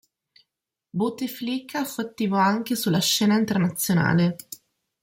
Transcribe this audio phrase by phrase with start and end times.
[0.89, 4.35] Bouteflika fu attivo anche sulla scena internazionale.